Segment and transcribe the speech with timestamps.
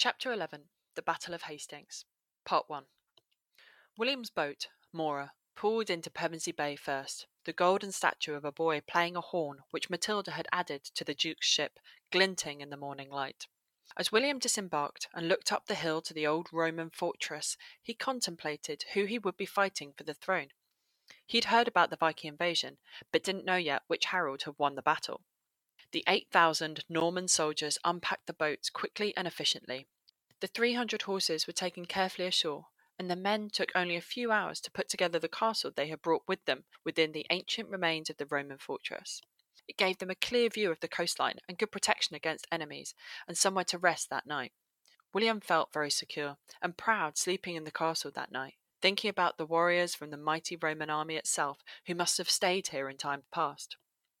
[0.00, 2.04] Chapter 11 The Battle of Hastings
[2.44, 2.84] Part 1
[3.96, 9.16] William's boat, Mora, pulled into Pevensey Bay first, the golden statue of a boy playing
[9.16, 11.80] a horn which Matilda had added to the Duke's ship,
[12.12, 13.48] glinting in the morning light.
[13.96, 18.84] As William disembarked and looked up the hill to the old Roman fortress, he contemplated
[18.94, 20.50] who he would be fighting for the throne.
[21.26, 22.78] He'd heard about the Viking invasion,
[23.10, 25.22] but didn't know yet which Harold had won the battle.
[25.90, 29.86] The 8,000 Norman soldiers unpacked the boats quickly and efficiently.
[30.40, 32.66] The 300 horses were taken carefully ashore,
[32.98, 36.02] and the men took only a few hours to put together the castle they had
[36.02, 39.22] brought with them within the ancient remains of the Roman fortress.
[39.66, 42.94] It gave them a clear view of the coastline and good protection against enemies,
[43.26, 44.52] and somewhere to rest that night.
[45.14, 49.46] William felt very secure and proud sleeping in the castle that night, thinking about the
[49.46, 53.76] warriors from the mighty Roman army itself who must have stayed here in time past.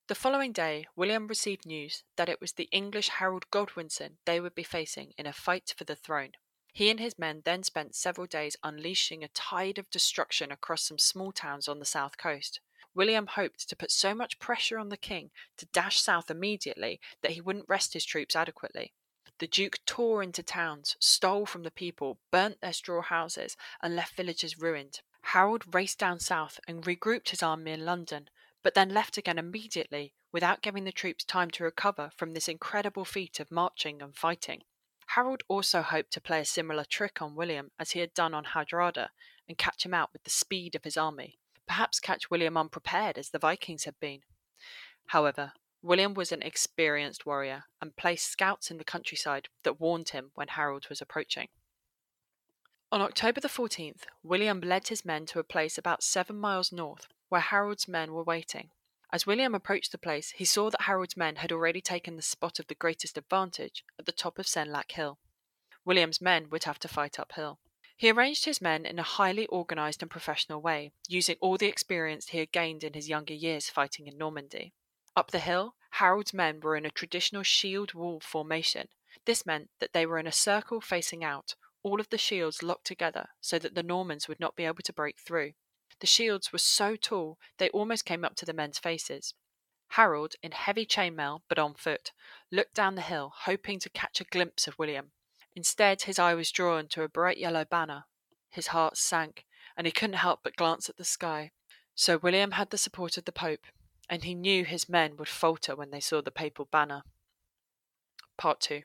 [0.08, 4.54] The following day, William received news that it was the English Harold Godwinson they would
[4.54, 6.32] be facing in a fight for the throne.
[6.72, 10.98] He and his men then spent several days unleashing a tide of destruction across some
[10.98, 12.60] small towns on the south coast.
[12.94, 17.32] William hoped to put so much pressure on the king to dash south immediately that
[17.32, 18.94] he wouldn't rest his troops adequately.
[19.40, 24.14] The Duke tore into towns, stole from the people, burnt their straw houses, and left
[24.14, 25.02] villages ruined.
[25.20, 28.30] Harold raced down south and regrouped his army in London,
[28.68, 33.02] but then left again immediately without giving the troops time to recover from this incredible
[33.02, 34.60] feat of marching and fighting.
[35.06, 38.44] Harold also hoped to play a similar trick on William as he had done on
[38.44, 39.08] Hardrada
[39.48, 43.30] and catch him out with the speed of his army, perhaps catch William unprepared as
[43.30, 44.20] the Vikings had been.
[45.06, 50.30] However, William was an experienced warrior and placed scouts in the countryside that warned him
[50.34, 51.48] when Harold was approaching.
[52.92, 57.08] On October the 14th, William led his men to a place about seven miles north
[57.28, 58.70] where Harold's men were waiting.
[59.10, 62.58] As William approached the place, he saw that Harold's men had already taken the spot
[62.58, 65.18] of the greatest advantage at the top of Senlac Hill.
[65.84, 67.58] William's men would have to fight uphill.
[67.96, 72.28] He arranged his men in a highly organised and professional way, using all the experience
[72.28, 74.72] he had gained in his younger years fighting in Normandy.
[75.16, 78.88] Up the hill, Harold's men were in a traditional shield wall formation.
[79.24, 82.86] This meant that they were in a circle facing out, all of the shields locked
[82.86, 85.54] together so that the Normans would not be able to break through.
[86.00, 89.34] The shields were so tall they almost came up to the men's faces.
[89.92, 92.12] Harold, in heavy chainmail but on foot,
[92.50, 95.12] looked down the hill, hoping to catch a glimpse of William.
[95.54, 98.04] Instead, his eye was drawn to a bright yellow banner.
[98.50, 99.44] His heart sank,
[99.76, 101.52] and he couldn't help but glance at the sky.
[101.94, 103.66] So William had the support of the Pope,
[104.08, 107.02] and he knew his men would falter when they saw the papal banner.
[108.36, 108.82] Part 2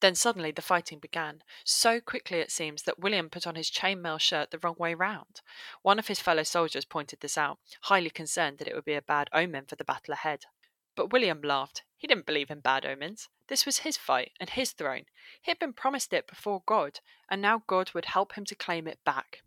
[0.00, 4.20] then suddenly the fighting began, so quickly it seems that William put on his chainmail
[4.20, 5.40] shirt the wrong way round.
[5.82, 9.02] One of his fellow soldiers pointed this out, highly concerned that it would be a
[9.02, 10.44] bad omen for the battle ahead.
[10.94, 11.82] But William laughed.
[11.96, 13.28] He didn't believe in bad omens.
[13.48, 15.04] This was his fight and his throne.
[15.40, 18.86] He had been promised it before God, and now God would help him to claim
[18.86, 19.42] it back.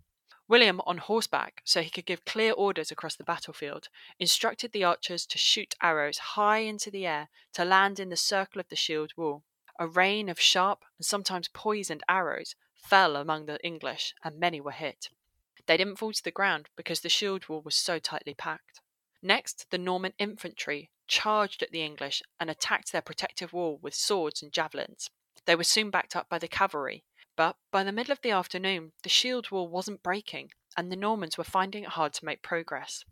[0.48, 5.28] William, on horseback, so he could give clear orders across the battlefield, instructed the archers
[5.28, 9.14] to shoot arrows high into the air to land in the circle of the shield
[9.16, 9.44] wall.
[9.81, 14.72] A rain of sharp and sometimes poisoned arrows fell among the English, and many were
[14.72, 15.09] hit.
[15.67, 18.81] They didn't fall to the ground because the shield wall was so tightly packed.
[19.22, 24.44] Next, the Norman infantry charged at the English and attacked their protective wall with swords
[24.44, 25.09] and javelins.
[25.45, 27.06] They were soon backed up by the cavalry,
[27.38, 31.38] but by the middle of the afternoon, the shield wall wasn't breaking, and the Normans
[31.38, 33.06] were finding it hard to make progress.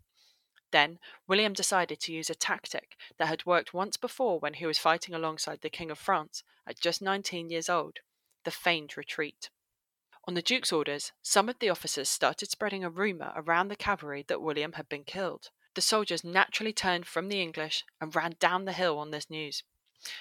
[0.70, 4.78] Then William decided to use a tactic that had worked once before when he was
[4.78, 8.00] fighting alongside the King of France at just 19 years old
[8.44, 9.50] the feigned retreat.
[10.26, 14.24] On the Duke's orders, some of the officers started spreading a rumour around the cavalry
[14.28, 15.50] that William had been killed.
[15.74, 19.62] The soldiers naturally turned from the English and ran down the hill on this news.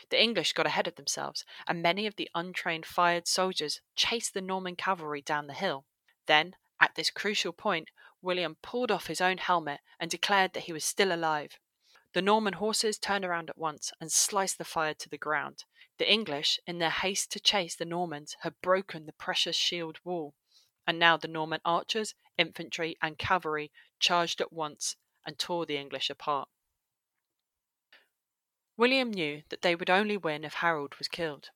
[0.10, 4.42] The English got ahead of themselves, and many of the untrained fyrd soldiers chased the
[4.42, 5.86] Norman cavalry down the hill.
[6.26, 7.90] Then, at this crucial point,
[8.22, 11.60] William pulled off his own helmet and declared that he was still alive.
[12.14, 15.66] The Norman horses turned around at once and sliced the fyrd to the ground.
[15.98, 20.34] The English, in their haste to chase the Normans, had broken the precious shield wall,
[20.86, 24.96] and now the Norman archers, infantry, and cavalry charged at once
[25.26, 26.50] and tore the English apart.
[28.78, 31.50] William knew that they would only win if Harold was killed.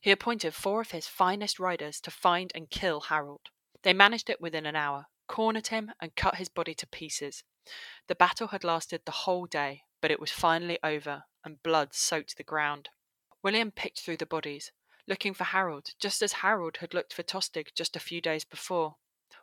[0.00, 3.48] He appointed four of his finest riders to find and kill Harold.
[3.82, 7.44] They managed it within an hour, cornered him, and cut his body to pieces.
[8.08, 12.36] The battle had lasted the whole day, but it was finally over, and blood soaked
[12.36, 12.90] the ground.
[13.42, 14.72] William picked through the bodies,
[15.06, 18.96] looking for Harold, just as Harold had looked for Tostig just a few days before.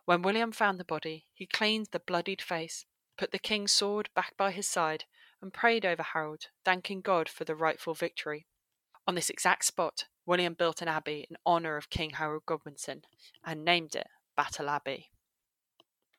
[0.04, 2.84] When William found the body, he cleaned the bloodied face,
[3.16, 5.04] put the king's sword back by his side,
[5.40, 8.46] and prayed over Harold, thanking God for the rightful victory.
[9.06, 13.02] On this exact spot, William built an abbey in honour of King Harold Godwinson
[13.44, 15.11] and named it Battle Abbey.